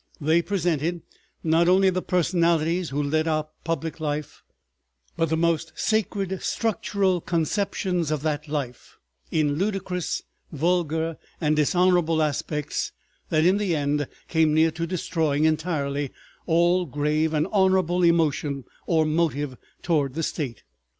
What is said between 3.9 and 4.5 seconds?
life,